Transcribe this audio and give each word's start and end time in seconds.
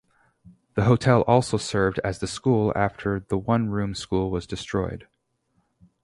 The 0.73 0.85
hotel 0.85 1.21
also 1.27 1.57
served 1.57 1.99
as 2.03 2.17
the 2.17 2.25
school 2.25 2.73
after 2.75 3.19
the 3.19 3.37
one 3.37 3.69
room 3.69 3.93
school 3.93 4.31
was 4.31 4.47
destroyed. 4.47 5.07